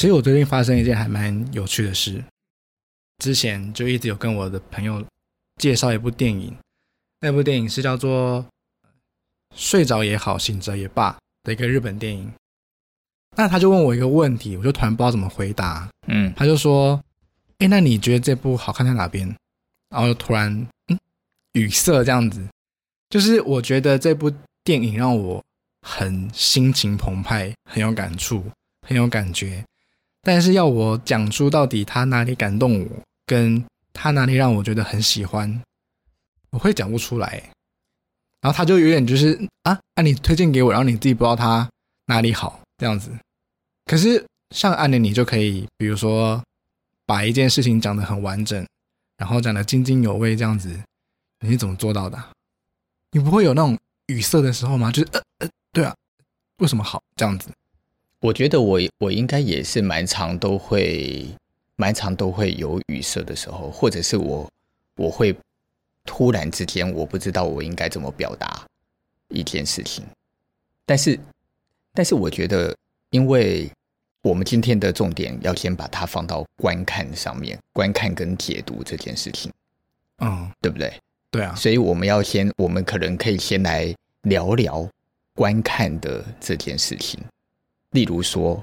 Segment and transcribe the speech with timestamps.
[0.00, 2.24] 其实我最近发生一件还蛮有趣的事，
[3.18, 5.04] 之前就一直有跟我的朋友
[5.58, 6.56] 介绍一部电影，
[7.20, 8.42] 那部电影是叫做
[9.54, 11.12] 《睡着也好，醒着也罢》
[11.42, 12.32] 的一个日本电影。
[13.36, 15.86] 那他就问我一个问题，我就突然不知道怎么回答。
[16.06, 16.98] 嗯，他就说
[17.60, 19.28] ：“哎，那你觉得这部好看在哪边？”
[19.94, 20.50] 然后就突然
[20.86, 20.98] 嗯
[21.52, 22.42] 语塞这样子。
[23.10, 24.32] 就是我觉得这部
[24.64, 25.44] 电影让我
[25.82, 28.42] 很心情澎湃，很有感触，
[28.88, 29.62] 很有感觉。
[30.22, 35.62] 但是要我讲出到底他哪里感动我，跟他哪里让我觉得很喜欢，
[36.50, 37.42] 我会讲不出来。
[38.40, 41.68] 然后他就有点就是啊，那、你推荐给我，然后你自己不知道他
[42.06, 43.10] 哪里好这样子。
[43.84, 44.24] 可是
[44.54, 46.42] 像安妮，你就可以，比如说
[47.04, 48.66] 把一件事情讲得很完整，
[49.18, 50.78] 然后讲得津津有味这样子，
[51.40, 52.18] 你是怎么做到的？
[53.12, 54.90] 你不会有那种语塞的时候吗？
[54.90, 55.94] 就是呃呃，对啊，
[56.58, 57.50] 为什么好这样子？
[58.20, 61.26] 我觉得我我应该也是蛮常都会
[61.76, 64.46] 蛮常都会有语塞的时候，或者是我
[64.96, 65.34] 我会
[66.04, 68.66] 突然之间我不知道我应该怎么表达
[69.28, 70.04] 一件事情，
[70.84, 71.18] 但是
[71.94, 72.76] 但是我觉得，
[73.10, 73.70] 因为
[74.22, 79.50] 我们今天的重点要先把它放到观看上面，观看跟解读这件事情，
[80.18, 80.92] 嗯，对不对？
[81.30, 84.86] 对啊，所以我们要先，我们可能可以先来聊聊
[85.34, 87.18] 观看的这件事情。
[87.90, 88.62] 例如说，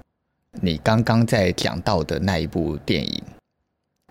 [0.52, 3.23] 你刚刚在讲到的那一部电影，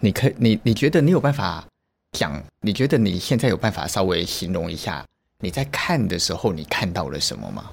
[0.00, 1.66] 你可你你觉得你有办法
[2.12, 2.42] 讲？
[2.60, 5.04] 你觉得你现在有办法稍微形容一下
[5.40, 7.70] 你在看的时候你看到了什么吗？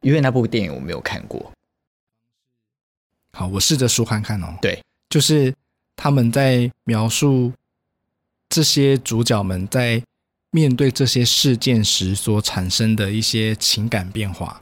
[0.00, 1.52] 因为那部电影我没有看过。
[3.32, 4.56] 好，我试着说看看哦。
[4.62, 5.54] 对，就是
[5.94, 7.52] 他们在描述
[8.48, 10.02] 这些主角们在。
[10.52, 14.58] 面对这些事件时所产生的一些情感变化，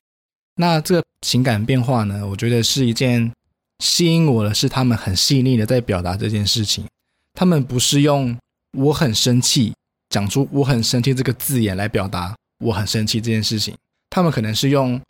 [0.56, 3.32] 那这个情感变化呢，我觉得是一件
[3.80, 6.86] 吸引我的是，他们很细腻的在表达这件事情。
[7.32, 8.36] 他们不是用
[8.72, 9.74] “我很生气”
[10.10, 13.76] 讲出“我很生气”这个字眼来表达“我很生气”这件事情，
[14.08, 15.00] 他们可能是用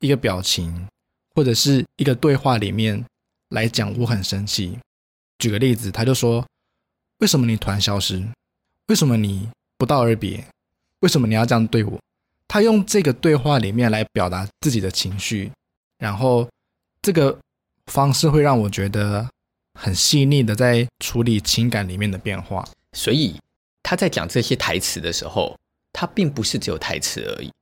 [0.00, 0.86] 一个表情
[1.34, 3.04] 或者是一个对话里面
[3.50, 4.78] 来讲“我很生气”。
[5.38, 6.44] 举个例子，他就说
[7.18, 8.26] ：“为什么你突然消失？
[8.88, 9.48] 为什么你？”
[9.78, 10.44] 不道而别，
[11.02, 11.96] 为什么你要这样对我？
[12.48, 15.52] 他用这个对话里面来表达自己的情绪，
[15.98, 16.48] 然后
[17.02, 17.38] 这个
[17.86, 19.28] 方式会让我觉得
[19.78, 22.66] 很细腻的在处理情感里面的变化。
[22.94, 23.38] 所以
[23.82, 25.54] 他在讲这些台词的时候，
[25.92, 27.52] 他并不是只有台词而已，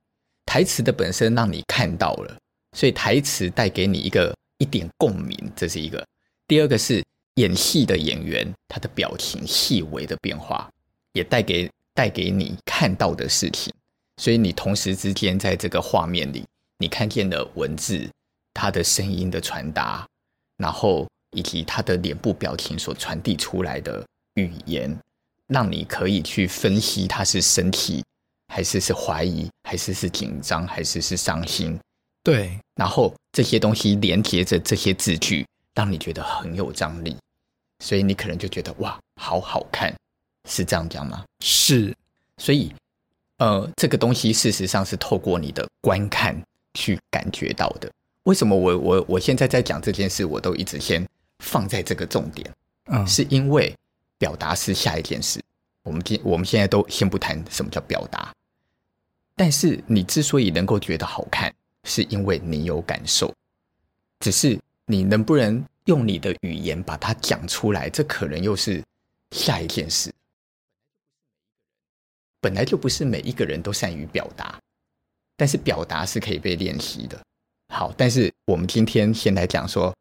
[0.45, 2.37] 台词的本身让你看到了，
[2.75, 6.03] 所以台词带给你一个一点共鸣，这是一个。
[6.47, 7.03] 第二个是
[7.35, 10.69] 演戏的演员，他的表情细微的变化
[11.13, 11.69] 也带给。
[11.97, 13.73] 带给你看到的事情，
[14.17, 16.43] 所以你同时之间在这个画面里，
[16.79, 18.09] 你看见了文字，
[18.53, 20.05] 他的声音的传达，
[20.57, 24.97] 然后以及他的脸部表情所传递出来的语言，
[25.47, 28.03] 让你可以去分析他是生气，
[28.47, 31.79] 还是是怀疑，还是是紧张，还是是伤心。
[32.23, 35.45] 对，然后这些东西连接着这些字句，
[35.75, 37.15] 让你觉得很有张力，
[37.83, 39.93] 所以你可能就觉得哇，好好看。
[40.49, 41.23] 是这样讲吗？
[41.41, 41.93] 是，
[42.37, 42.73] 所以，
[43.37, 46.35] 呃，这个东西事实上是透过你的观看
[46.73, 47.91] 去感觉到的。
[48.23, 51.07] 为什么我我我现在在讲这件事，我都一直先
[51.39, 52.51] 放在这个重点？
[52.85, 53.75] 嗯，是因为
[54.17, 55.39] 表达是下一件事。
[55.83, 58.33] 我们今我们现在都先不谈什么叫表达，
[59.35, 61.53] 但是你之所以能够觉得好看，
[61.85, 63.33] 是因为你有感受。
[64.19, 68.83] 只是你能不能用你的语言把它讲出来，这可能又是
[69.31, 70.11] 下一件事。
[72.39, 74.59] 本来就不是每一个人都善于表达，
[75.35, 77.19] 但是表达是可以被练习的。
[77.73, 79.93] 好，但是我们今天先来讲说，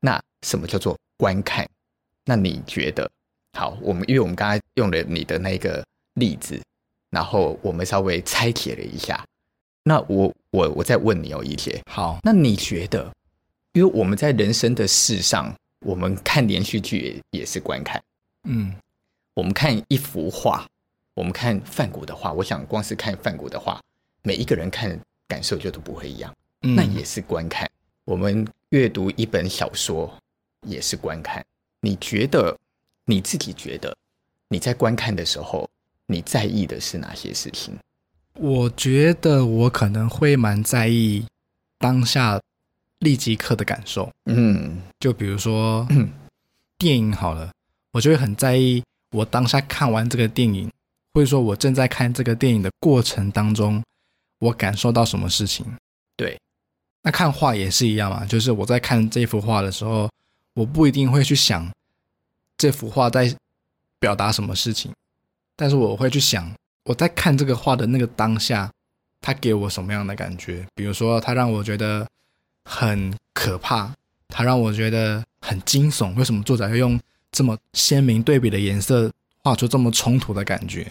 [0.00, 1.68] 那什么叫做观看？
[2.24, 3.10] 那你觉得？
[3.58, 5.84] 好，我们因为我们刚才用了你的那个
[6.14, 6.60] 例子，
[7.10, 9.24] 然后我们稍微拆解了一下。
[9.82, 13.10] 那我我我再问你哦，一些好，那你觉得？
[13.72, 18.02] 因为我们在人生的事上，我们看连续剧也也是观看，
[18.44, 18.74] 嗯，
[19.34, 20.66] 我们看一幅画。
[21.14, 23.80] 我们看梵谷的话，我想光是看梵谷的话，
[24.22, 24.98] 每一个人看
[25.28, 26.34] 感受就都不会一样。
[26.62, 27.68] 嗯，那也是观看。
[28.04, 30.12] 我们阅读一本小说
[30.66, 31.44] 也是观看。
[31.80, 32.56] 你觉得
[33.04, 33.96] 你自己觉得
[34.48, 35.68] 你在观看的时候，
[36.06, 37.74] 你在意的是哪些事情？
[38.34, 41.26] 我觉得我可能会蛮在意
[41.78, 42.40] 当下
[43.00, 44.10] 立即刻的感受。
[44.26, 45.86] 嗯，就比如说
[46.78, 47.50] 电影好了，
[47.92, 50.70] 我就会很在意我当下看完这个电影。
[51.12, 53.82] 或者说，我正在看这个电影的过程当中，
[54.38, 55.66] 我感受到什么事情？
[56.16, 56.38] 对，
[57.02, 60.08] 那看画也是一样嘛，就是我在看这幅画的时候，
[60.54, 61.70] 我不一定会去想
[62.56, 63.34] 这幅画在
[63.98, 64.92] 表达什么事情，
[65.56, 66.52] 但是我会去想
[66.84, 68.70] 我在看这个画的那个当下，
[69.20, 70.64] 它给我什么样的感觉？
[70.74, 72.06] 比如说，它让我觉得
[72.64, 73.92] 很可怕，
[74.28, 76.14] 它让我觉得很惊悚。
[76.14, 76.98] 为什么作者要用
[77.32, 79.10] 这么鲜明对比的颜色
[79.42, 80.90] 画出这么冲突的感觉？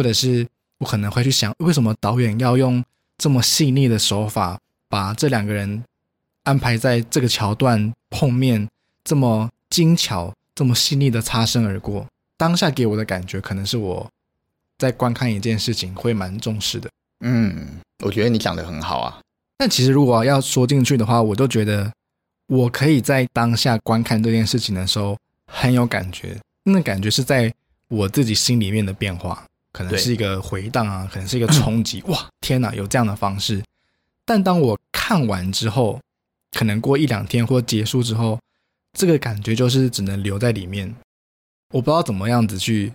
[0.00, 0.46] 或者是
[0.78, 2.82] 我可能会去想，为什么导演要用
[3.18, 4.58] 这么细腻的手法，
[4.88, 5.84] 把这两个人
[6.44, 8.66] 安排在这个桥段碰面，
[9.04, 12.06] 这么精巧、这么细腻的擦身而过？
[12.38, 14.08] 当下给我的感觉，可能是我
[14.78, 16.88] 在观看一件事情会蛮重视的。
[17.20, 19.20] 嗯，我觉得你讲得很好啊。
[19.58, 21.92] 但其实如果要说进去的话，我都觉得
[22.46, 27.52] 我可以在当下观看这件事情的时候很有感觉，那感觉是在
[27.88, 29.44] 我自己心里面的变化。
[29.72, 32.02] 可能是一个回荡啊，可能是一个冲击。
[32.02, 33.62] 哇，天哪，有这样的方式！
[34.24, 36.00] 但当我看完之后，
[36.52, 38.38] 可能过一两天或结束之后，
[38.98, 40.94] 这个感觉就是只能留在里面。
[41.72, 42.92] 我不知道怎么样子去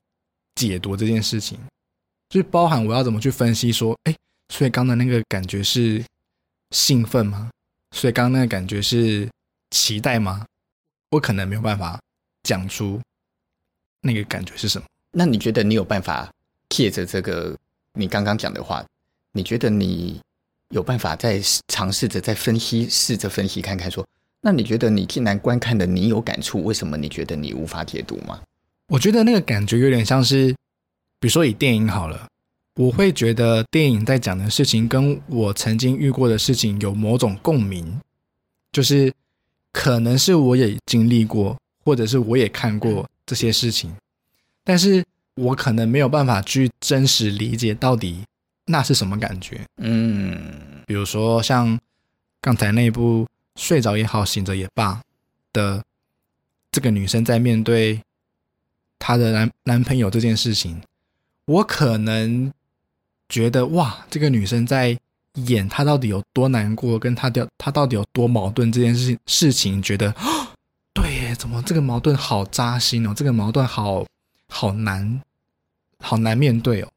[0.56, 1.58] 解读这件事情，
[2.30, 4.16] 就是包含我要怎么去分析说，哎，
[4.54, 6.04] 所以刚才那个感觉是
[6.72, 7.50] 兴奋吗？
[7.96, 9.30] 所以刚刚那个感觉是
[9.72, 10.46] 期待吗？
[11.12, 11.98] 我可能没有办法
[12.44, 13.00] 讲出
[14.02, 14.86] 那个感觉是什么。
[15.12, 16.30] 那你觉得你有办法？
[16.70, 17.56] 借着这个
[17.94, 18.86] 你刚刚讲的话，
[19.32, 20.20] 你觉得你
[20.70, 24.06] 有办法再尝试着再分析，试着分析看看说，
[24.42, 28.42] 那你觉得你既然观看的你有感触，为什么你觉得你无法解读吗？
[28.88, 30.52] 我觉得那个感觉有点像是，
[31.20, 32.28] 比如说以电影好了，
[32.76, 38.00] 我会觉得电影在讲的事情跟我曾经遇过的事情有某种共鸣，
[38.72, 39.14] 就是
[39.72, 43.96] 可能是我也经历过，或者是我也看过这些事情，
[44.64, 45.04] 但是。
[45.36, 48.24] 我可能没有办法去真实理解到底
[48.66, 49.62] 那是什么感觉。
[49.78, 50.40] 嗯，
[50.88, 51.78] 比如说像
[52.42, 55.02] 刚才那部睡着也好，醒着也罢
[55.52, 55.84] 的
[56.72, 58.02] 这个女生在面对
[58.98, 60.82] 她的男男朋友这件事情，
[61.46, 62.52] 我可能
[63.28, 64.98] 觉得哇，这个女生在
[65.34, 70.16] 演她到底有多难过，跟她的她到底有多矛盾这件事情事情，觉得
[70.96, 74.06] 对耶，怎么这个矛盾好扎心哦，这个矛盾好。
[74.48, 75.22] 好难，
[76.00, 76.92] 好难面对哦。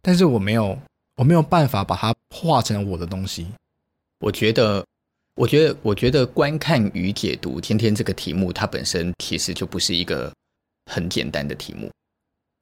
[0.00, 0.78] 但是我没有，
[1.16, 3.46] 我没有办法把它化成我的东西。
[4.20, 4.84] 我觉得，
[5.34, 10.32] 我觉得，我觉得观看与解读今天这个题目，它本身其实就不是一个
[10.86, 11.90] 很简单的题目。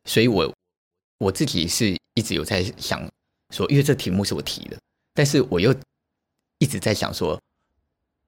[0.05, 0.53] 所以我
[1.19, 3.09] 我自己是一直有在想
[3.51, 4.77] 说，因为这题目是我提的，
[5.15, 5.75] 但是我又
[6.59, 7.41] 一直在想说，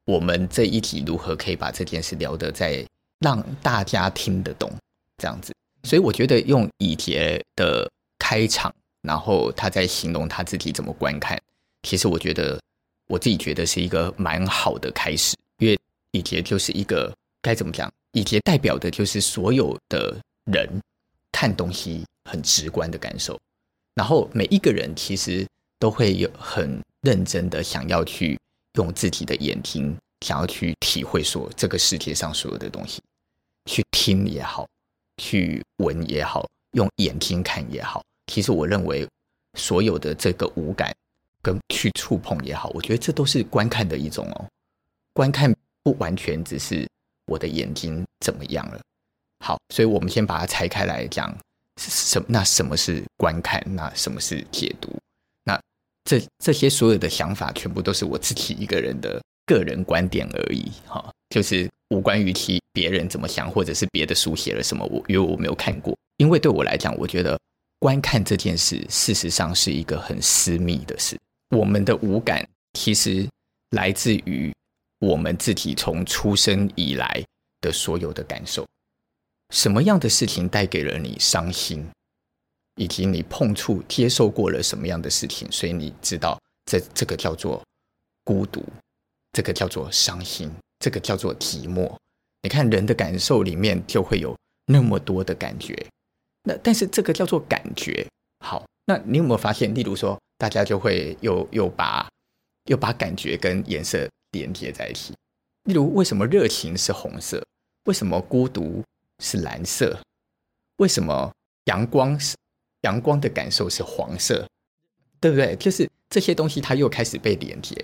[0.04, 2.86] 我们这一集如何可以把这件事聊得再
[3.20, 4.72] 让大家听得懂，
[5.18, 5.52] 这样子。
[5.88, 8.70] 所以我觉得用以杰的开场，
[9.00, 11.40] 然后他在形容他自己怎么观看，
[11.82, 12.60] 其实我觉得
[13.06, 15.80] 我自己觉得是一个蛮好的开始，因为
[16.10, 17.90] 以杰就是一个该怎么讲？
[18.12, 20.14] 以杰代表的就是所有的
[20.44, 20.68] 人
[21.32, 23.40] 看东西很直观的感受，
[23.94, 25.46] 然后每一个人其实
[25.78, 28.38] 都会有很认真的想要去
[28.74, 33.00] 用自己的眼睛，想要去体会说这个世界上所有的东西，
[33.64, 34.68] 去听也好。
[35.18, 39.06] 去闻也好，用眼睛看也好，其实我认为
[39.58, 40.94] 所有的这个五感
[41.42, 44.46] 跟去触碰也好，我觉得这都是观看的一种哦。
[45.12, 46.88] 观看不完全只是
[47.26, 48.80] 我的眼睛怎么样了。
[49.44, 51.36] 好，所以我们先把它拆开来讲，
[51.76, 53.62] 什那什么是观看？
[53.74, 54.96] 那什么是解读？
[55.44, 55.60] 那
[56.04, 60.70] 这这些所有的想法，全部都是我自己一个人的个人观点而已。
[60.86, 61.68] 哈，就是。
[61.90, 65.96] 无关于其别人怎么想，或者是别的书写了什么，我因为我没有看过。
[66.16, 67.38] 因为对我来讲，我觉得
[67.78, 71.16] 观看这件事，事实上是一个很私密的事。
[71.56, 73.28] 我们的五感其实
[73.70, 74.52] 来自于
[74.98, 77.24] 我们自己从出生以来
[77.60, 78.66] 的所有的感受。
[79.54, 81.86] 什么样的事情带给了你伤心，
[82.76, 87.62] 以及你碰触、接受过了什么样的事情，所以你知道这这个叫做
[88.24, 88.62] 孤独，
[89.32, 90.50] 这个叫做伤心。
[90.80, 91.92] 这个叫做寂寞。
[92.42, 95.74] 你看人的感受里面就会有那么多的感觉，
[96.44, 98.06] 那但是这个叫做感觉。
[98.44, 99.74] 好，那你有没有发现？
[99.74, 102.08] 例如说，大家就会又又把
[102.66, 105.12] 又把感觉跟颜色连接在一起。
[105.64, 107.44] 例如，为什么热情是红色？
[107.84, 108.82] 为什么孤独
[109.18, 109.98] 是蓝色？
[110.76, 111.32] 为什么
[111.64, 112.36] 阳光是
[112.82, 114.46] 阳光的感受是黄色？
[115.18, 115.56] 对不对？
[115.56, 117.74] 就是这些东西它又开始被连接。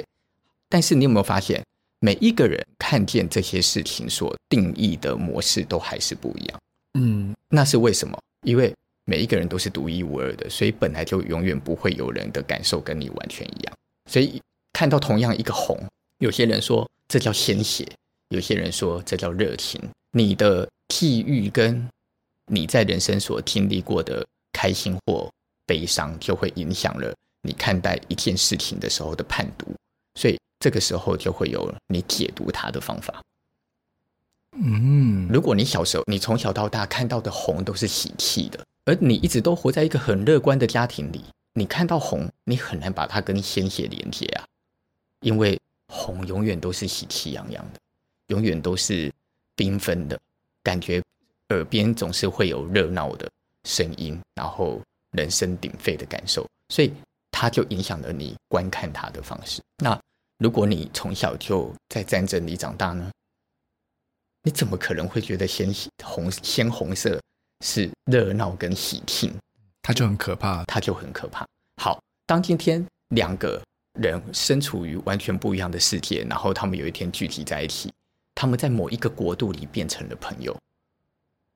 [0.69, 1.63] 但是你有没有发现？
[2.05, 6.61] 每一个人看见这些事情所定义的模式都还是不一样，
[6.99, 8.15] 嗯，那是为什么？
[8.43, 8.75] 因为
[9.07, 13.75] 每一个人都是独一无二的，所以本来就永远不会有人的感受跟你完全一样。
[14.11, 14.39] 所以
[14.75, 15.83] 看到同样一个红，
[16.19, 17.91] 有些人说这叫鲜血，
[18.29, 19.81] 有些人说这叫热情。
[20.13, 21.89] 你的际遇跟
[22.49, 25.27] 你在人生所经历过的开心或
[25.65, 29.73] 悲伤，就会影响了你看待一件事情的时候的判读。
[30.21, 33.23] 所以这个时候就会有你解读它的方法。
[34.57, 44.45] 嗯，如果你小时候你从小到大看到的红都是喜气的，而你一直都活在一个很乐观的家庭里，你看到红，你很难把它跟鲜血连接啊，
[45.21, 47.81] 因为红永远都是喜气洋洋的，
[48.29, 49.13] 永远都是
[49.57, 50.19] 缤纷的
[50.63, 51.03] 感觉，
[51.49, 53.29] 耳边总是会有热闹的
[53.65, 54.81] 声音，然后
[55.11, 56.93] 人声鼎沸的感受，所以
[57.33, 59.61] 它就影响了你观看它的方式。
[59.79, 60.01] 那
[60.39, 63.11] 如果你从小就在战争里长大呢？
[64.43, 65.73] 你怎么可能会觉得鲜
[66.05, 67.19] 红鲜红色
[67.65, 69.35] 是热闹跟喜庆？
[69.81, 71.47] 它就很可怕，它就很可怕。
[71.77, 73.63] 好，当今天两个
[73.95, 77.93] 人身处于完全不一样的世界，然后他们有一天聚集在一起，
[78.35, 80.55] 他们在某一个国度里变成了朋友，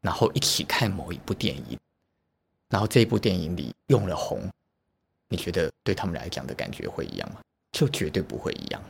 [0.01, 1.79] 然后一起看某一部电影，
[2.69, 4.49] 然后这一部电影里用了红，
[5.29, 7.41] 你觉得对他们来讲的感觉会一样吗？
[7.73, 8.83] 就绝对不会一样。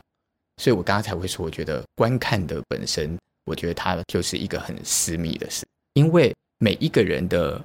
[0.57, 3.17] 所以我刚刚才会说，我觉得观看的本身。
[3.45, 7.59] 我觉得它就是一个很私密的事，因为每一个人的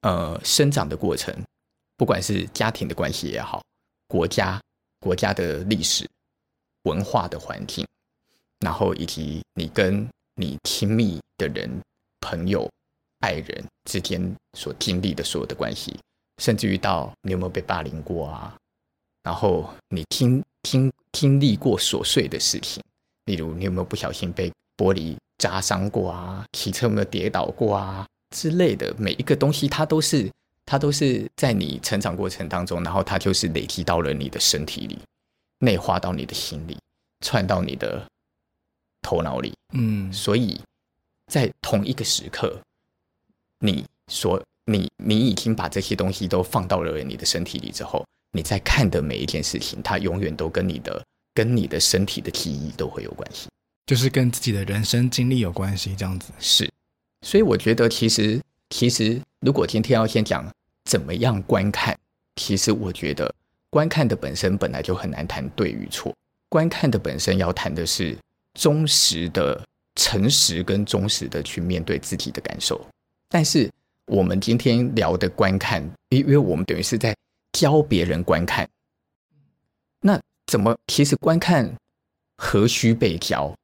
[0.00, 1.32] 呃生长的过程，
[1.96, 3.62] 不管是家庭的关系也好，
[4.08, 4.60] 国家
[4.98, 6.04] 国家的历史、
[6.82, 7.86] 文化的环境，
[8.58, 11.70] 然后以及你跟你亲密的人、
[12.20, 12.68] 朋友、
[13.20, 15.96] 爱人之间所经历的所有的关系，
[16.42, 18.56] 甚至于到你有没有被霸凌过啊，
[19.22, 22.82] 然后你听听经历过琐碎的事情，
[23.26, 30.30] 例如你有没有不小心被玻璃扎伤过啊，骑车有没有跌倒过啊之类的，每一个东西它都是
[30.64, 34.98] 它都是在你成长过程当中，然后它就是累积到了你的身体里，
[35.58, 36.78] 内化到你的心里，
[37.24, 38.06] 串到你的
[39.02, 39.52] 头脑里。
[39.72, 40.60] 嗯，所以
[41.26, 42.60] 在同一个时刻，
[43.58, 53.48] 你所你你已经把这些东西都放到了你的身体里之后，你在看的每一件事情，它永远都跟你的跟你的身体的记忆都会有关系。
[53.86, 56.70] 就是跟自己的人生经历有关系，这样子是，
[57.22, 60.48] 所以我觉得其实其实如果今天要先讲
[60.84, 61.98] 怎么样观看，
[62.36, 63.34] 其实我觉得
[63.68, 66.14] 观看的本身本来就很难谈对与错，
[66.48, 68.16] 观看的本身要谈的是
[68.54, 69.60] 忠实的、
[69.96, 72.80] 诚实跟忠实的去面对自己的感受。
[73.28, 73.68] 但是
[74.06, 77.12] 我们今天聊的观看，因为我们等于是在
[77.52, 78.68] 教别人观看，
[80.00, 81.74] 那怎么其实观看
[82.36, 83.54] 何须被教？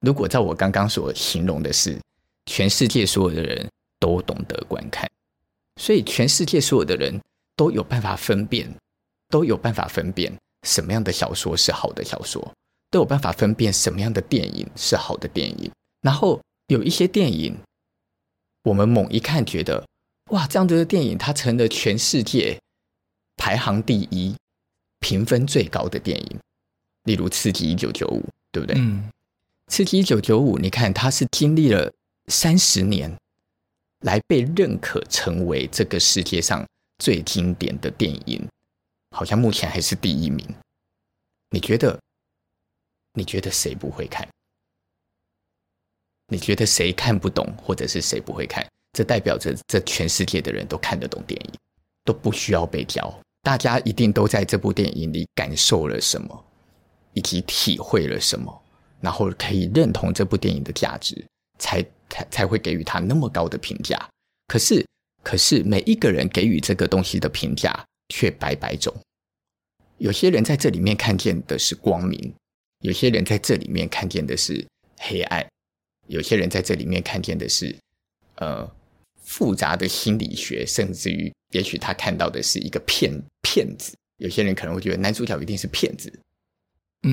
[0.00, 1.98] 如果照我刚刚所形容的是，
[2.46, 3.68] 全世界所有的人
[3.98, 5.08] 都懂得观看，
[5.76, 7.20] 所以全世界所有的人
[7.54, 8.74] 都有办法分辨，
[9.28, 10.32] 都有办法分辨
[10.62, 12.52] 什么样的小说是好的小说，
[12.90, 15.70] 都有办法分辨什么样的电影是好的电影。
[16.00, 17.56] 然后有一些电影，
[18.64, 19.86] 我们猛一看觉得，
[20.30, 22.58] 哇，这样子的电影它成了全世界
[23.40, 24.36] 排行第一、
[24.98, 26.38] 评分最高的电影，
[27.04, 28.20] 例如《刺激一九九五》，
[28.52, 28.76] 对不对？
[28.78, 29.10] 嗯。
[29.68, 31.90] 刺激一九九五，你看它是经历了
[32.26, 33.10] 三十年，
[34.00, 36.66] 来被认可成为这个世界上
[36.98, 38.46] 最经典的电影，
[39.16, 40.46] 好像目前还是第一名。
[41.48, 41.98] 你觉得？
[43.14, 44.28] 你觉得谁不会看？
[46.26, 48.66] 你觉得谁看不懂，或者是谁不会看？
[48.92, 51.54] 这代表着这全世界的人都看得懂电影，
[52.04, 53.18] 都不需要被教。
[53.42, 56.44] 大家一定都在这部电影里感受了什么，
[57.14, 58.62] 以及体会了什么。
[59.00, 61.26] 然后可以认同这部电影的价值，
[61.58, 63.98] 才才才会给予他那么高的评价。
[64.46, 64.86] 可是，
[65.22, 68.94] 可是每一个人给予这个东西的评价却百百种。
[69.96, 72.34] 有些人在这里面看见的是光明，
[72.80, 74.66] 有些人在这里面看见的是
[74.98, 75.46] 黑暗，
[76.06, 77.74] 有些人在这里面看见的是
[78.34, 78.70] 呃
[79.20, 83.12] 复杂的心理学，甚至于也许他看到的是一个骗
[83.42, 83.94] 骗子。
[84.18, 86.12] 有些人可能会觉得男主角一定是骗子。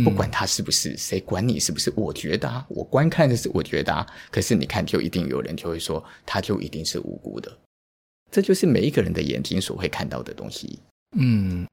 [0.03, 1.89] 不管他是不是，谁管你是不是？
[1.95, 4.05] 我觉得啊，我观看的是我觉得啊。
[4.29, 7.57] 可是你看，就一定有人就会说，他就一定是无辜的。
[8.29, 10.77] 这就是每一个人的眼睛所会看到的东西。
[11.17, 11.65] 嗯，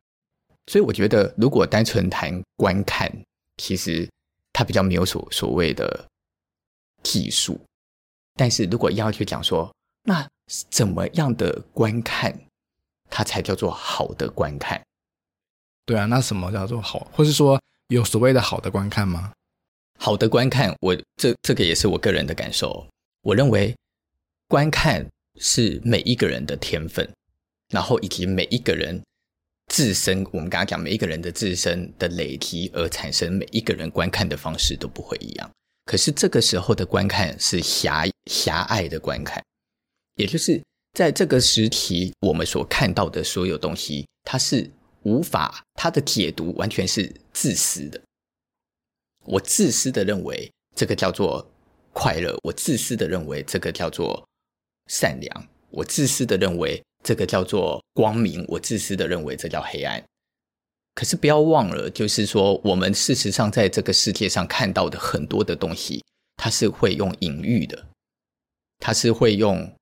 [0.70, 3.10] 所以我觉得，如果单纯谈观看，
[3.56, 4.08] 其实
[4.52, 6.06] 他比较没有所所谓的
[7.02, 7.60] 技术。
[8.36, 9.68] 但是如果要去讲说，
[10.04, 10.28] 那
[10.70, 12.38] 怎么样的观看，
[13.10, 14.80] 它才叫做好的观看？
[15.84, 17.06] 对啊，那什么叫做好？
[17.12, 17.60] 或是说？
[17.88, 19.30] 有所谓的好的观看吗？
[19.98, 22.86] 好的观看，我这这个也是我个人的感受。
[23.20, 23.76] 我认为
[24.48, 25.06] 观看
[25.38, 27.06] 是每一个人的天分，
[27.68, 29.02] 然后以及每一个人
[29.66, 35.50] 自身，我们刚刚讲每一个人的自身的累积而产生，每一个人观看的方式都不会一样。
[35.84, 39.44] 可是这个时候的观看是狭狭隘的观看，
[40.16, 44.70] 也就是在这个时期我们所看到的所有东西，它是
[45.02, 48.00] 无法，它的解读完全是自私的。
[49.24, 51.50] 我自私的认为这个叫做
[51.92, 54.26] 快乐，我自私的认为这个叫做
[54.86, 60.02] 善良，我自私的认为这个叫做光明，我自私的认为这叫黑暗。
[60.94, 66.04] 可是不要忘了，就是说，我们事实上在这个世界上看到的很多的东西，
[66.36, 67.86] 它是会用隐喻的，
[68.78, 69.72] 它是会用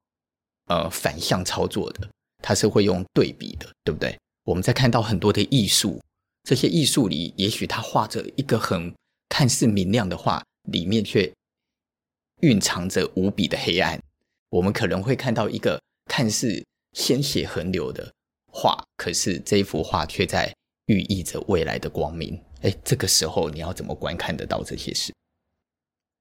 [0.66, 2.08] 呃反向操作的，
[2.42, 4.18] 它是会用对比的，对不对？
[4.44, 6.00] 我们在看到很多的艺术，
[6.44, 8.94] 这些艺术里，也许它画着一个很
[9.28, 11.32] 看似明亮的画，里面却
[12.40, 14.00] 蕴藏着无比的黑暗。
[14.50, 18.12] 我们可能会看到一个看似鲜血横流的
[18.50, 20.52] 画，可是这一幅画却在。
[20.86, 22.38] 寓意着未来的光明。
[22.62, 25.14] 哎，这个时候你要怎么观看得到这些事？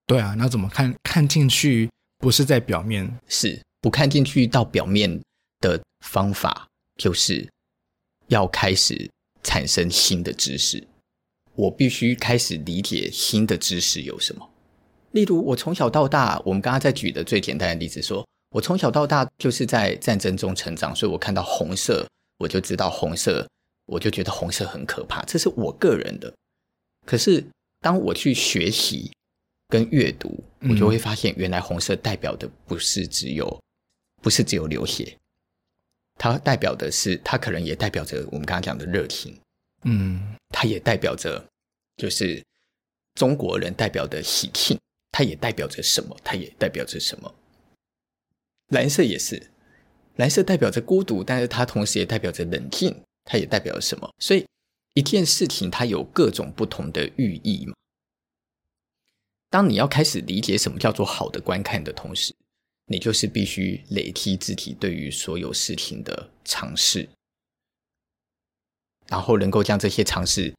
[0.06, 0.96] 对啊，那怎么看？
[1.02, 5.20] 看进去不是在表面，是不看进去到表面
[5.60, 7.48] 的方法，就是
[8.28, 9.10] 要开始
[9.44, 10.88] 产生新的知识。
[11.56, 14.50] 我必须开始理解新的知识有什么。
[15.12, 22.08] 例如，我从小到大，我们刚刚在举的最简单的例子说，说我从小到大就是在战争中成长，所以我看到红色，
[22.38, 23.48] 我就知道红色。
[23.88, 26.34] 我就觉得红色很可怕，这是我个人的。
[27.06, 27.44] 可是
[27.82, 29.12] 当我去学习
[29.68, 33.60] 跟阅读，我就会发现，原来红色代表的不是只有，
[34.22, 35.18] 不是只有流血，
[36.16, 39.38] 它代表的是，它可能也代表着我们刚刚讲的热情，
[39.84, 41.46] 嗯，它也代表着
[41.98, 42.44] 就是
[43.16, 44.80] 中国人代表的喜庆，
[45.12, 46.16] 它也代表着什么？
[46.24, 47.34] 它也代表着什么？
[48.68, 49.52] 蓝色也是，
[50.16, 53.04] 蓝色代表着孤独，但是它同时也代表着冷静。
[53.24, 54.12] 它也代表了什么？
[54.18, 54.44] 所以
[54.96, 57.74] 一件事情它有各种不同的寓意嘛。
[59.52, 62.34] 当你要开始理解什么叫做好的观看的同时，
[62.92, 67.08] 你就是必须累积自己对于所有事情的尝试，
[69.08, 70.54] 然后能够将这些尝试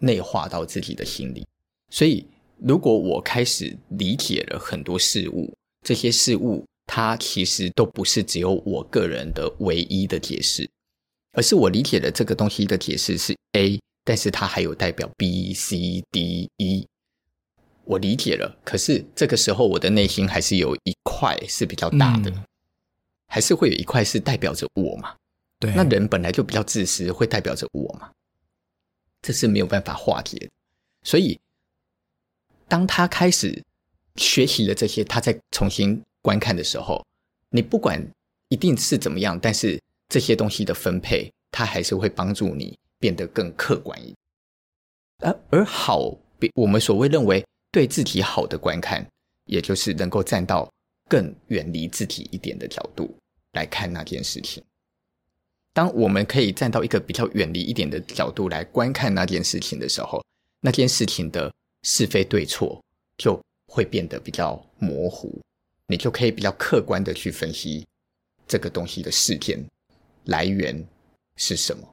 [0.00, 1.46] 内化到自己的心里。
[1.90, 2.26] 所以，
[2.58, 5.54] 如果我开始理解了很多事物，
[5.86, 10.68] 这些事物它其实都不是只有我个人的唯一的解释。
[11.32, 16.88] 而是我理解的这个东西的解释是 A，但是它还有代表 B、C、D、E。
[17.90, 22.44] 我理解了，可是这个时候我的内心还是有一块是比较大的，嗯、
[23.26, 25.16] 还是会有一块是代表着我嘛？
[25.58, 28.10] 对，那人本来就比较自私，会代表着我嘛？
[29.20, 30.48] 这是没有办法化解的。
[31.02, 31.38] 所以，
[32.68, 33.62] 当他开始
[34.16, 37.04] 学习了这些，他再重新观看的时候，
[37.50, 38.00] 你不管
[38.48, 39.80] 一定是怎么样，但是。
[40.12, 44.16] 这些东西的分配，它还是会帮助你变得更客观一点。
[45.20, 46.18] 而而好，
[46.56, 49.06] 我们所谓认为对自己好的观看，
[49.46, 50.70] 也就是能够站到
[51.08, 53.14] 更远离自己一点的角度
[53.52, 54.62] 来看那件事情。
[55.72, 60.24] 当我们可以站到一个比较远离一点的角度来观看那件事情的时候，
[60.60, 61.52] 那件事情的
[61.84, 62.82] 是非对错
[63.16, 65.40] 就会变得比较模糊，
[65.86, 67.86] 你就可以比较客观的去分析
[68.48, 69.64] 这个东西的事件。
[70.24, 70.86] 来源
[71.36, 71.88] 是什么？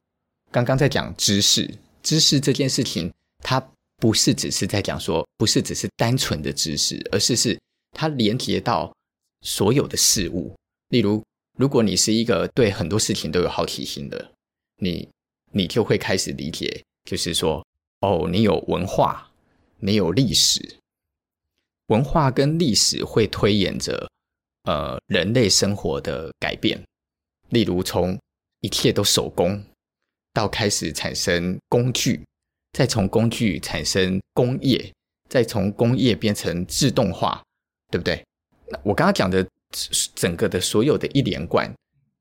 [0.50, 3.12] 刚刚在讲知识，知识这件事情，
[3.42, 3.58] 它
[3.98, 7.58] 不是只是在讲说，不是只是单纯的知识，而是是
[7.92, 8.92] 它连接到
[9.42, 10.54] 所有的事物。
[10.88, 11.22] 例如，
[11.58, 14.32] 如果你是一个对很多事情都有好奇心的，
[14.76, 15.08] 你
[15.52, 17.64] 你就会开始理解，就是说，
[18.00, 19.28] 哦，你有文化，
[19.78, 20.78] 你有历史，
[21.88, 24.08] 文化跟历史会推演着
[24.64, 26.80] 呃人类生活的改变。
[27.50, 28.18] 例如，从
[28.60, 29.62] 一切都手工，
[30.32, 32.24] 到开始产生工具，
[32.72, 34.92] 再从工具产生工业，
[35.28, 37.42] 再从工业变成自动化，
[37.90, 38.24] 对不对？
[38.68, 39.46] 那我刚刚讲的
[40.14, 41.72] 整个的所有的一连贯，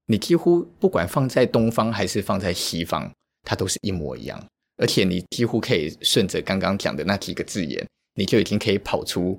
[0.06, 3.12] 你几乎不管放在东方还是放在西方，
[3.44, 4.44] 它都是一模一样。
[4.78, 9.38] 而且你几乎可以顺着刚刚讲的那几个字眼，你就已经可以跑出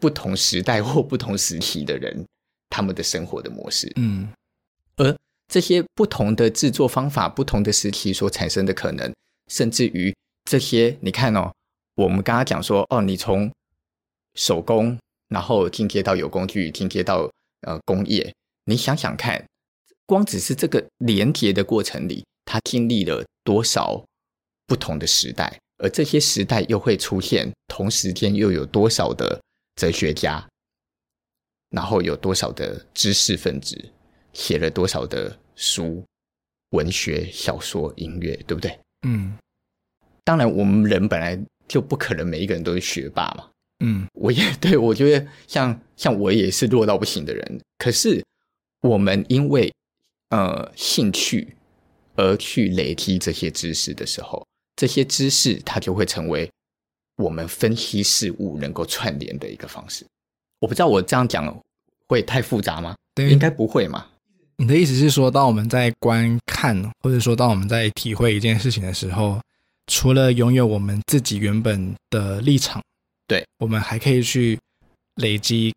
[0.00, 2.24] 不同时代 或不同时期的人
[2.70, 3.92] 他们的生活的模式。
[3.96, 4.28] 嗯。
[4.96, 5.14] 而
[5.48, 9.12] 这些不同的制作方法、不同的时期所产生的可能，
[9.50, 11.52] 甚至于这些，你看哦，
[11.94, 13.50] 我们刚刚讲说，哦，你从
[14.34, 17.30] 手工，然后进阶到有工具，进阶到
[17.62, 19.44] 呃工业，你想想看，
[20.06, 24.04] 光只是这个连接的过程里，它经历了多少
[24.66, 29.40] 不同的时代，而这些时代又会出现同时间又有多少的
[29.76, 30.46] 哲学家，
[31.70, 33.92] 然后有多少的知识分子。
[34.32, 36.02] 写了多少的书、
[36.70, 38.80] 文学、小说、音乐，对不对？
[39.06, 39.36] 嗯。
[40.24, 43.48] 当然，我们人本来就不可能每一个人都是学霸嘛。
[43.84, 47.60] 嗯，我也对，我觉得像像我也是弱到不行的人。
[47.78, 48.24] 可是
[48.80, 49.72] 我们因为
[50.30, 51.56] 呃兴趣
[52.14, 56.48] 而去累积这些知识的时候，这些知识它就会成为
[57.16, 60.06] 我们分析事物能够串联的一个方式。
[60.60, 61.60] 我不知道我这样讲
[62.06, 62.94] 会太复杂吗？
[63.16, 64.06] 对，应该不会嘛。
[64.58, 69.40] 你的意思是说，当我们在观看，或者说当我们在体会一件事情的时候，
[69.86, 72.82] 除了拥有我们自己原本的立场，
[73.26, 74.58] 对，我们还可以去
[75.16, 75.74] 累积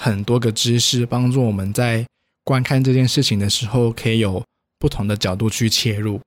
[0.00, 2.06] 很多个知识，帮助我们在
[2.44, 4.42] 观看这件事情的时候，可以有
[4.78, 6.20] 不同的角度去切入。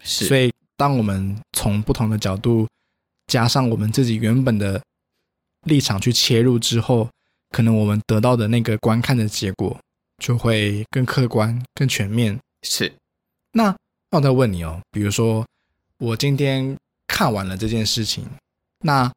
[0.00, 2.66] 是，所以当我们从不同的角度
[3.26, 4.82] 加上我们自己原本的
[5.64, 7.08] 立场去切入之后，
[7.50, 9.78] 可能我们得到的那个观看的结果。
[10.18, 12.40] 就会更客观、更全面。
[12.62, 12.90] 是，
[13.52, 13.64] 那
[14.10, 15.46] 那我再问你哦，比如说
[15.98, 18.24] 我今天看完了这件事情，
[18.80, 19.10] 那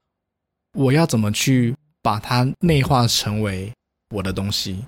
[0.73, 3.71] 我要怎么去把它内化成为
[4.09, 4.83] 我的东西？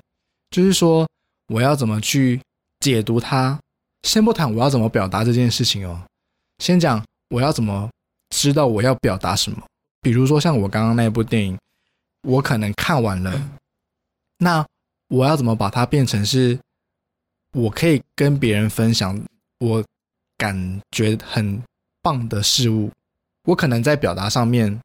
[0.50, 1.08] 就是说，
[1.48, 2.42] 我要怎么去
[2.80, 3.60] 解读它？
[4.04, 6.02] 先不谈我要怎么表达这件事情哦，
[6.60, 7.90] 先讲我要怎么
[8.30, 9.62] 知道我要表达什么。
[10.02, 11.58] 比如说像我刚刚那部电影，
[12.24, 13.58] 我可能看完了，
[14.38, 14.66] 那。
[15.12, 16.58] 我要怎么把它变成是，
[17.52, 19.22] 我可以跟别人分享
[19.60, 19.84] 我
[20.38, 21.62] 感觉很
[22.02, 22.92] 棒的事物。
[23.44, 24.80] 我可能在表达上面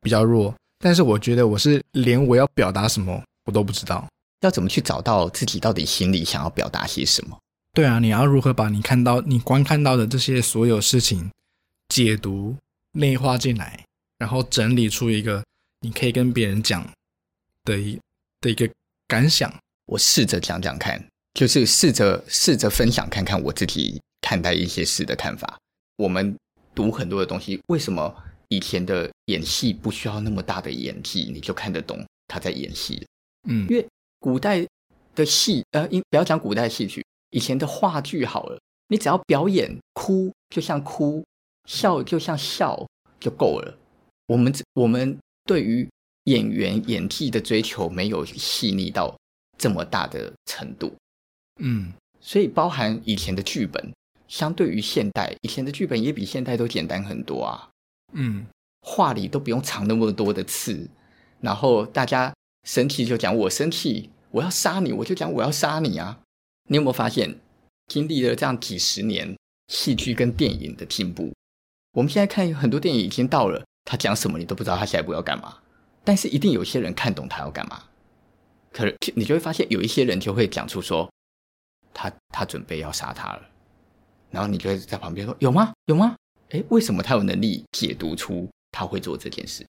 [0.00, 4.06] 比较弱，但是我觉得我是连我要表达什么我都不知道。
[4.40, 7.38] 要怎么去找到自己到底心里想要表达些什么？
[7.72, 11.30] 对啊，你要如何把你看到、你观看到的这些所有事情
[11.88, 12.56] 解读、
[12.92, 13.84] 内化进来，
[14.18, 15.42] 然后整理出一个
[15.80, 16.86] 你可以跟别人讲
[17.64, 17.98] 的一
[18.40, 18.68] 的一个。
[19.08, 21.00] 感想，我试着讲讲看，
[21.32, 25.56] 就是试着试着分享看看我自己看待一些事的看法。
[25.94, 26.36] 我们
[26.76, 28.14] 读很多的东西，为什么
[28.48, 33.04] 以前的演戏不需要那么大的演技，你就看得懂他在演戏？
[33.48, 33.84] 嗯，因为
[34.20, 34.64] 古代
[35.14, 41.24] 的戏，呃，不要讲古代戏曲，以前的话剧好了，你只要表演哭，就像哭；
[41.64, 42.86] 笑，就像笑，
[43.18, 43.76] 就够了。
[44.26, 45.88] 我们我们对于。
[46.26, 49.16] 演员演技的追求没有细腻到
[49.56, 50.92] 这么大的程度，
[51.60, 53.92] 嗯，所以包含以前的剧本，
[54.28, 57.68] 相对于现代，以前的剧本也比现代都简单很多啊，
[58.12, 58.46] 嗯，
[58.80, 60.88] 话里都不用藏那么多的刺，
[61.40, 62.34] 然后大家
[62.64, 66.20] 生气就讲我生气，我要杀你，我就讲我要杀你啊，
[66.68, 67.38] 你有没有发现，
[67.86, 69.36] 经历了这样几十年
[69.68, 71.32] 戏剧跟电影的进步，
[71.92, 75.58] 我们现在看很多电影已经到了，他讲什么你都不知道他下一步要干嘛。
[76.04, 77.82] 但是一定有些人看懂他要干嘛，
[78.72, 81.10] 可是你就会发现有一些人就会讲出说，
[81.92, 83.42] 他他准备要杀他了，
[84.36, 85.72] 然后你就会在旁边说有吗？
[85.86, 86.14] 有吗？
[86.50, 89.66] 诶，为什么他有能力解读出他会做这件事？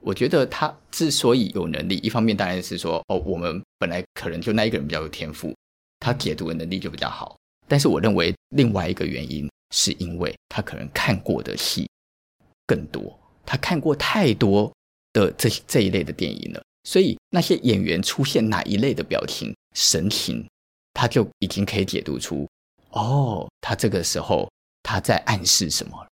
[0.00, 5.54] 我觉得他之所以有能力，一方面当然是说哦，我们本来可能就那一个人比较有天赋，
[6.00, 7.36] 他解读的能力就比较好。
[7.68, 11.88] 但是我认为另外一个原因是因为他可能看过的戏
[12.66, 14.72] 更多，他看过太多。
[15.16, 20.46] 的这这一类的电影了，所以那些演员出现哪一类的表情、神情，
[20.92, 22.46] 他就已经可以解读出，
[22.98, 24.50] 哦，他这个时候
[24.82, 26.06] 他在暗示什么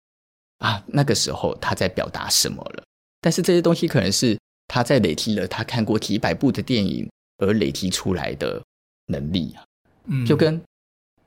[0.59, 0.83] 啊？
[0.87, 2.83] 那个时候他在表达什么了？
[3.21, 8.63] 但是这些东西可能是他在累积了他看过几百部的电影而累积出来的
[9.07, 9.65] 能力啊。
[10.07, 10.61] 嗯，就跟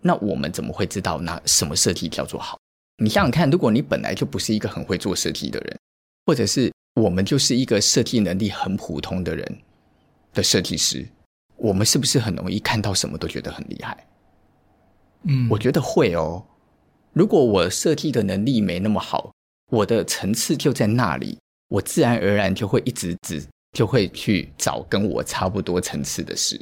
[0.01, 2.57] 那我们怎么会知道那什么设计叫做好？
[2.97, 5.79] 你想想看，如果你本来就不是一个很会做设计的人，
[6.25, 6.71] 或者是。
[6.95, 9.61] 我们就是一个设计能力很普通的人
[10.31, 11.03] 的设计师，
[11.55, 14.05] 我们是不是很容易看到什么都觉得很厉害？
[15.49, 16.43] 我觉得会哦。
[17.13, 19.31] 如果我设计的能力没那么好，
[19.71, 21.37] 我的层次就在那里，
[21.69, 26.59] 我自然而然就会一直只就会去找跟我差不多层次的事，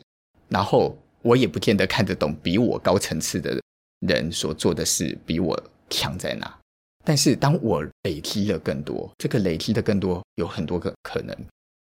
[0.49, 3.61] 然后我也不见得看得懂比我高层次的
[3.99, 6.57] 人所做的事比我强在哪。
[7.03, 11.35] 但是，当我累积了更多，这个累积的更多有很多个可能。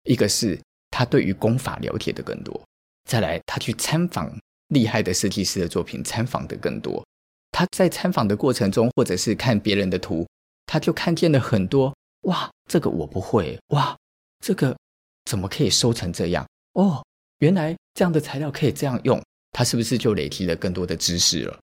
[0.04, 0.58] 一个是
[0.90, 2.58] 他对于功法了解的更多，
[3.04, 4.34] 再来他去参访
[4.70, 7.06] 厉害的设计师的作品，参访的更多。
[7.52, 10.26] 他在参访的过程中，或者是看别人的图，
[10.66, 11.94] 他就看见了很多。
[12.22, 13.58] 哇，这个我不会。
[13.68, 13.96] 哇，
[14.44, 14.76] 这个
[15.24, 16.46] 怎么可以收成这样？
[16.74, 17.04] 哦，
[17.38, 19.20] 原来这样的材料可以这样用。
[19.52, 21.58] 他是不是就累积了更多的知识了？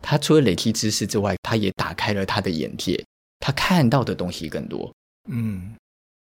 [0.00, 3.04] 他除了累积知识之外，他也打开了他的眼界，
[3.40, 4.90] 他看到的东西更多。
[5.28, 5.74] 嗯，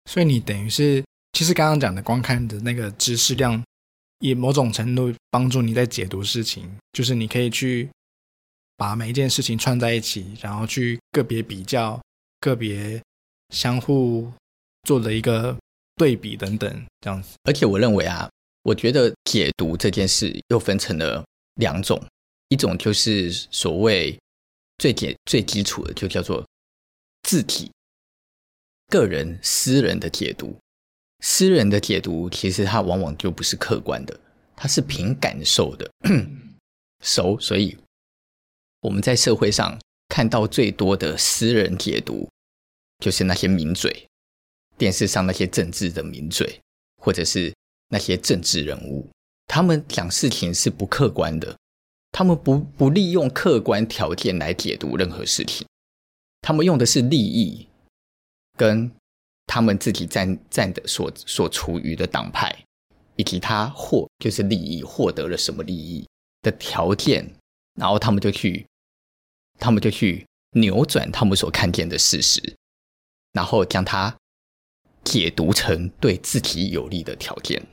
[0.05, 3.61] 所以你等于是，其实刚刚讲的光看的那个知识量，
[4.19, 7.89] 也某种程度帮助你在解读事情，就是你可以去
[8.75, 11.99] 把每一件事情串在一起，然后去个别比较，
[12.39, 13.01] 个别
[13.49, 14.31] 相互
[14.83, 15.55] 做的一个
[15.95, 17.35] 对比等等这样子。
[17.43, 18.29] 而且我认为啊，
[18.63, 21.23] 我觉得解读这件事又分成了
[21.55, 22.03] 两种，
[22.49, 24.17] 一种就是所谓
[24.77, 26.45] 最简最基础的，就叫做
[27.23, 27.71] 字体、
[28.87, 30.57] 个人、私人的解读。
[31.19, 34.19] 私人的解读其实它往往就不是客观的，
[34.55, 35.89] 它是凭感受的。
[37.03, 37.77] 熟，所以
[38.81, 42.29] 我们在社会上看到最多的私人解读，
[42.99, 44.05] 就是那些名嘴。
[44.77, 46.59] 电视上那些政治的名嘴，
[47.01, 47.51] 或者是
[47.89, 49.09] 那些政治人物，
[49.47, 51.57] 他们讲事情是不客观的，
[52.11, 55.65] 他们不不利用客观条件来解读任何事情，
[56.41, 57.67] 他们用的是利益，
[58.55, 58.91] 跟
[59.47, 62.55] 他们自己站站的所所处于的党派，
[63.15, 66.07] 以及他获就是利益获得了什么利益
[66.43, 67.27] 的条件，
[67.73, 68.67] 然后他们就去，
[69.57, 72.55] 他们就去扭转他们所看见的事实，
[73.33, 74.15] 然后将它。
[75.03, 77.65] 解读成对自己有利的条件，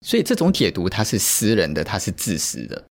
[0.00, 2.84] 所以这种解读它是私人的，它是自私的，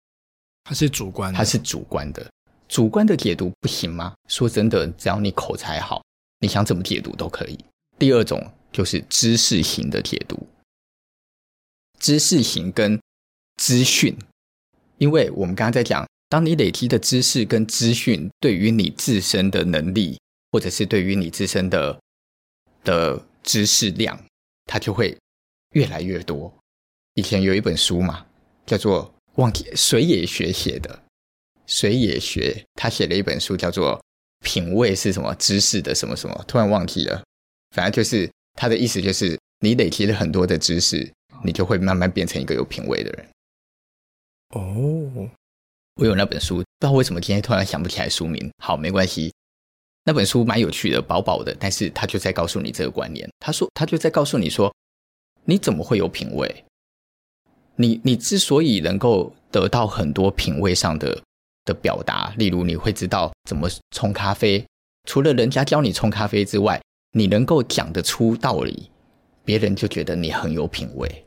[0.64, 2.30] 它是主观的，它是主观的。
[2.68, 4.14] 主观的解读不行吗？
[4.28, 6.04] 说真的，只要你口才好，
[6.40, 7.58] 你想怎么解读都可以。
[7.98, 10.46] 第二种就是知识型的解读，
[11.98, 13.00] 知识型跟
[13.56, 14.16] 资讯，
[14.98, 20.18] 因为我们刚刚在讲，当你累积的知识跟资讯对于你自身的能力，
[20.52, 21.98] 或者是对于你自身的。
[22.84, 24.18] 的知识量，
[24.64, 25.14] 它就会
[25.72, 26.50] 越来越多。
[27.14, 28.24] 以前有一本书嘛，
[28.64, 31.02] 叫做忘记水野学写的
[31.66, 33.96] 水野学，他写了一本书叫做
[34.40, 37.22] 《品味是什么知识的什么什么》，突然忘记了。
[37.74, 41.10] 反正就是他的意思，就是你累积了很多的知识，
[41.44, 43.28] 你就会慢慢变成一个有品味的人。
[44.54, 45.28] 哦，
[45.96, 48.50] 我有那本书，不知道为什么今天突然想不起来书名。
[48.62, 49.32] 好，没关系。
[50.04, 53.28] 那本书蛮有趣的，薄薄的，但是他就在告诉你这个观念。
[53.40, 54.74] 他说，他就在告诉你说，
[55.44, 56.64] 你怎么会有品味？
[57.76, 61.22] 你你之所以能够得到很多品味上的
[61.68, 64.64] 的表达，例如你会知道怎么冲咖啡，
[65.06, 66.80] 除了人家教你冲咖啡之外，
[67.12, 68.90] 你能够讲得出道理，
[69.44, 71.24] 别人就觉得你很有品味。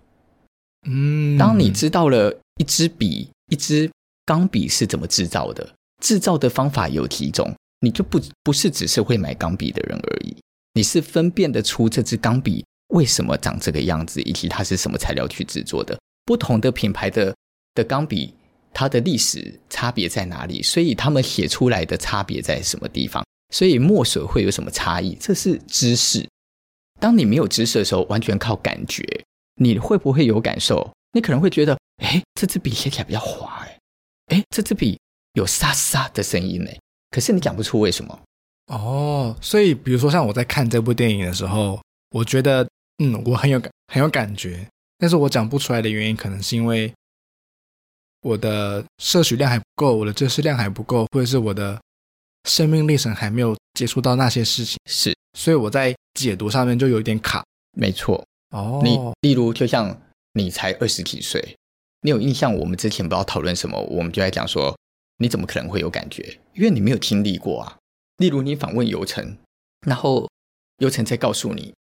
[0.87, 3.87] 嗯，当你知道了一支笔，一支
[4.25, 7.53] 钢笔是怎么制造的，制造的方法有几种。
[7.83, 10.35] 你就不不是只是会买钢笔的人而已，
[10.73, 15.97] 你是分辨得出这支钢笔为什么长这个样子，以及它是什么材料去制作的。
[16.23, 17.35] 不同的品牌的
[17.73, 18.35] 的钢笔，
[18.73, 20.61] 它的历史差别在哪里？
[20.63, 23.23] 所以他们写出来的差别在什么地方？
[23.53, 25.15] 所以墨水会有什么差异？
[25.19, 26.27] 这是知识。
[26.99, 29.03] 当你没有知识的时候，完全靠感觉，
[29.55, 30.89] 你会不会有感受？
[31.13, 33.79] 你可能会觉得，哎，这支笔写起来比较滑，哎，
[34.27, 34.97] 哎，这支笔
[35.33, 36.77] 有沙沙的声音，哎。
[37.09, 38.17] 可是你讲不出为什么
[38.67, 41.81] 哦，所以比如说像我在看这部电影的时候，
[42.11, 42.65] 我觉得
[43.03, 44.65] 嗯，我很有感很有感觉，
[44.97, 46.93] 但是我讲不出来的原因，可能是因为
[48.21, 51.79] 我的摄取量还不够，我的知识量还不够，或者是我的
[52.45, 57.43] 生命历程还没有接触到那些事情，是，所以我在解读上面就有一点卡。
[57.73, 59.95] 没错，哦，你例如就像
[60.33, 61.55] 你才二十几岁，
[62.01, 62.53] 你有印象？
[62.55, 64.75] 我们之前不知道讨论什么，我们就在讲说。
[65.17, 66.39] 你怎么可能会有感觉？
[66.55, 67.77] 因为你没有经历过啊。
[68.17, 69.37] 例如，你访问游程，
[69.85, 70.27] 然后
[70.79, 71.71] 游程再告诉你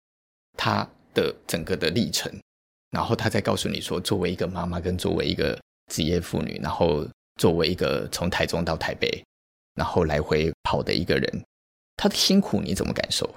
[0.59, 2.31] 他的整个的历程，
[2.91, 5.59] 然后他再告诉你说，作为一个妈妈跟作为一个
[5.91, 9.23] 职业妇女，然后作为一个从台中到台北，
[9.75, 11.45] 然后来回跑的一个人，
[11.97, 13.29] 她的辛苦你怎么感受？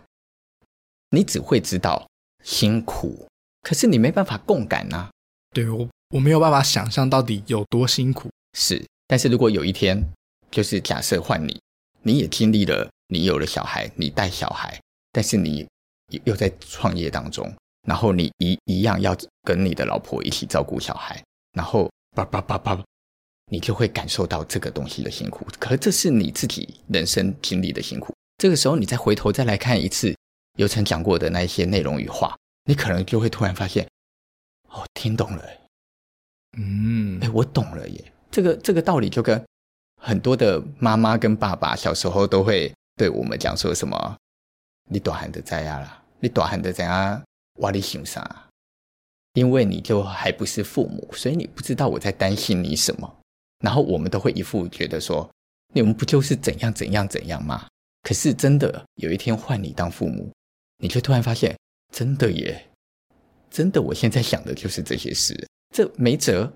[1.10, 2.08] 你只会知道
[2.44, 3.28] 辛苦，
[3.62, 5.12] 可是你没办法共感呐、啊。
[5.54, 8.30] 对，我我没有办法想象到底有多辛苦。
[8.58, 8.84] 是。
[9.06, 10.02] 但是如果有一天，
[10.50, 11.60] 就是假设换你，
[12.02, 14.80] 你也经历了，你有了小孩，你带小孩，
[15.12, 15.68] 但是你
[16.24, 17.54] 又在创业当中，
[17.88, 22.84] 然后你一一样要跟你的老婆一起照顾小孩，然后叭叭叭叭，
[23.52, 25.46] 你就会感受到这个东西的辛苦。
[25.60, 28.14] 可是这是你自己人生经历的辛苦。
[28.38, 30.16] 这个时候你再回头再来看一次
[30.58, 33.88] 尤曾讲过的那一些内容与话，你可能就会突然发现，
[34.70, 35.44] 哦，听懂了，
[36.58, 38.14] 嗯，哎，我懂了耶。
[38.30, 39.44] 这个这个道理就跟
[40.02, 44.18] 很多的妈妈跟爸爸小时候都会对我们讲说什么
[44.90, 47.24] ：“你短汉的在呀啦，你短汉的在呀，
[47.60, 48.50] 哇你想啥？”
[49.34, 53.20] 因为你就还不是父母，所以你不知道我在担心你什么。
[53.64, 55.30] 然后我们都会一副觉得说
[55.74, 57.68] ：“你们不就是怎样怎样怎样吗？”
[58.04, 60.32] 可是真的有一天换你当父母，
[60.78, 61.58] 你就突然发现，
[61.94, 62.70] 真的耶，
[63.50, 66.52] 真的，我现在想的就是这些事，这没辙。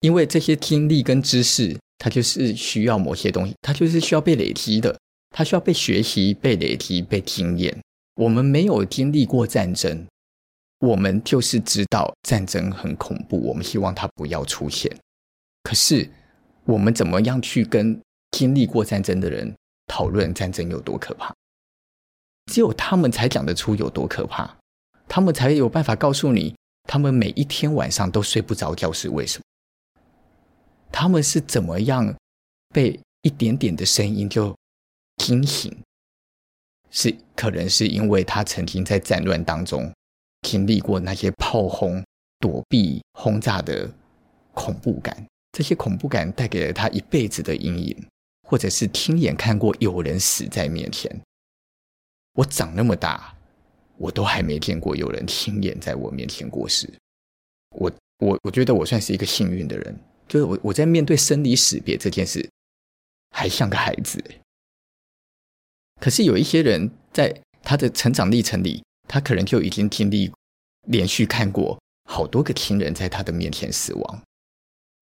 [0.00, 4.96] 因为这些经历跟知识，它就是需要某些东西，它就是需要被累积的，
[5.30, 7.76] 它需要被学习、被累积、被经验。
[8.14, 10.06] 我们没有经历过战争，
[10.80, 14.94] 我们就是知道战争很恐怖，我们希望它不要出现。
[15.62, 16.08] 可是，
[16.64, 19.54] 我们怎么样去跟经历过战争的人
[19.86, 21.34] 讨论战争有多可怕？
[22.46, 24.56] 只有他们才讲得出有多可怕，
[25.08, 29.44] 他们才有办法告诉你，他们每一天晚上都睡不着觉是为什么？
[30.92, 32.14] 他们是怎么样
[32.70, 34.56] 被一点点的声音就
[35.16, 35.76] 惊醒？
[36.90, 39.92] 是可能是因为他曾经在战乱当中
[40.48, 42.02] 经历过那些炮轰、
[42.38, 43.92] 躲避轰炸的
[44.54, 48.06] 恐怖感，这些恐怖感带给了他一辈子的阴影，
[48.48, 51.20] 或者是亲眼看过有人死在面前。
[52.32, 53.36] 我长那么大，
[53.98, 56.90] 我都还没见过有人亲眼在我面前过世。
[57.76, 59.94] 我我我觉得我算是一个幸运的人，
[60.26, 62.48] 就是我我在面对生离死别这件事，
[63.36, 64.24] 还像个孩子。
[66.00, 70.30] 可是有一些人在他的成长历程里，他可能就已经经历
[70.86, 74.22] 连续看过好多个亲人在他的面前死亡。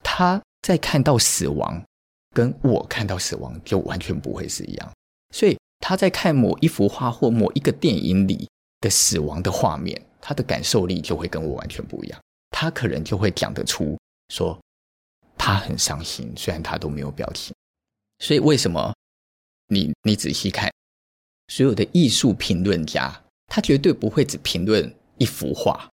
[0.02, 1.84] 他在看到死亡，
[2.30, 4.92] 跟我看到死亡就完全不会是一样。
[5.34, 8.48] 所以他在看某一幅画或某一个电影里
[8.80, 12.20] 的死亡的画面，他的感受力就会跟我完全不一样。
[12.50, 14.58] 他可能就会讲得出说
[15.36, 17.54] 他很伤心，虽然他都没有表情。
[18.20, 18.94] 所以为什么
[19.68, 20.72] 你你仔细看？
[21.48, 25.88] 所有的艺术评论家，他绝对不会只评论一幅画，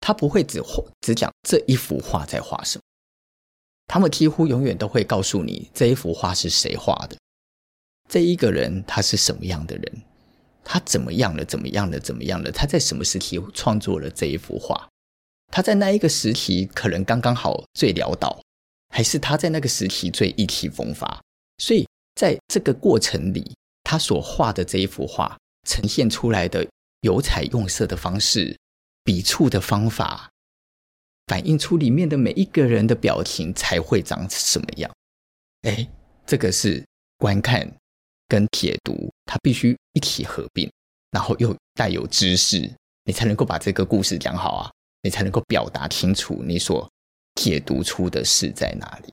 [0.00, 0.62] 他不会只
[1.00, 2.82] 只讲这一幅画在画什么。
[3.86, 7.16] 他们几乎永远都会告诉你这一幅画是谁画的，
[8.08, 10.02] 这一个人他是什么样的人，
[10.64, 14.88] 他怎么样了，怎么样了，怎么样了，他在什么时期创作了这一幅画？
[15.52, 18.40] 他在那一个时期可能刚刚好最潦倒，
[18.88, 21.22] 还是他在那个时期最意气风发？
[21.58, 23.52] 所以在这个过程里。
[23.86, 25.36] 他所画的这一幅画
[25.68, 26.66] 呈现出来的
[27.04, 28.58] 有彩用色的方式、
[29.04, 30.30] 笔触的方法，
[31.26, 34.90] 反映出里面的每一个人的表情才会长什么样。
[35.68, 35.86] 哎，
[36.24, 36.82] 这个是
[37.18, 37.70] 观看
[38.26, 40.66] 跟解读，它必须一起合并，
[41.10, 46.90] 然后又带有知识，你才能够把这个故事讲好啊，你才能够表达清楚你所
[47.34, 49.12] 解读出的是在哪里。